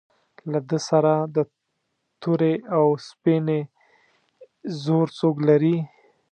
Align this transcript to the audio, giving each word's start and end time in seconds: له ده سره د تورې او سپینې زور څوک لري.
له 0.51 0.59
ده 0.69 0.77
سره 0.89 1.13
د 1.35 1.37
تورې 2.21 2.53
او 2.77 2.85
سپینې 3.07 3.59
زور 4.83 5.07
څوک 5.19 5.35
لري. 5.49 5.77